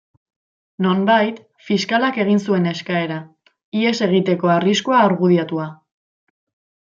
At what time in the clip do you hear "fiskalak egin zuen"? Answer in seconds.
1.67-2.65